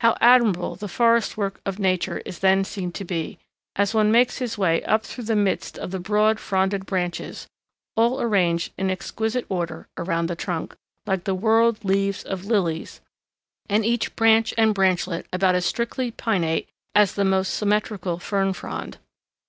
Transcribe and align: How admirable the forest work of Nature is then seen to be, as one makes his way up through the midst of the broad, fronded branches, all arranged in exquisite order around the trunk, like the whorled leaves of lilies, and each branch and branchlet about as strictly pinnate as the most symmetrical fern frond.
How 0.00 0.16
admirable 0.20 0.76
the 0.76 0.86
forest 0.86 1.36
work 1.36 1.60
of 1.66 1.80
Nature 1.80 2.18
is 2.18 2.38
then 2.38 2.62
seen 2.62 2.92
to 2.92 3.04
be, 3.04 3.40
as 3.74 3.92
one 3.94 4.12
makes 4.12 4.38
his 4.38 4.56
way 4.56 4.80
up 4.84 5.02
through 5.04 5.24
the 5.24 5.34
midst 5.34 5.76
of 5.76 5.90
the 5.90 5.98
broad, 5.98 6.38
fronded 6.38 6.86
branches, 6.86 7.48
all 7.96 8.20
arranged 8.20 8.72
in 8.78 8.90
exquisite 8.92 9.44
order 9.48 9.88
around 9.98 10.26
the 10.28 10.36
trunk, 10.36 10.76
like 11.04 11.24
the 11.24 11.34
whorled 11.34 11.84
leaves 11.84 12.22
of 12.22 12.44
lilies, 12.44 13.00
and 13.68 13.84
each 13.84 14.14
branch 14.14 14.54
and 14.56 14.72
branchlet 14.72 15.26
about 15.32 15.56
as 15.56 15.66
strictly 15.66 16.12
pinnate 16.12 16.68
as 16.94 17.14
the 17.14 17.24
most 17.24 17.52
symmetrical 17.52 18.20
fern 18.20 18.52
frond. 18.52 18.98